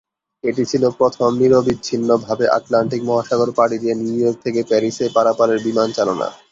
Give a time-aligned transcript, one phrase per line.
[0.43, 6.27] এটি ছিল প্রথম নিরবিচ্ছিন্নভাবে আটলান্টিক মহাসাগর পাড়ি দিয়ে নিউইয়র্ক থেকে প্যারিসে পারাপারের বিমান চালনা।